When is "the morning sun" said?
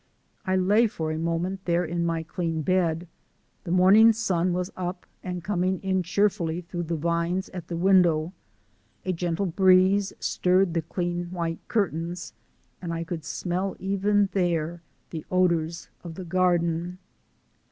3.65-4.51